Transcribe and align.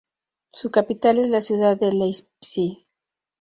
Su 0.51 0.71
capital 0.71 1.19
es 1.19 1.29
la 1.29 1.41
ciudad 1.41 1.77
de 1.77 1.93
Leipzig. 1.93 2.87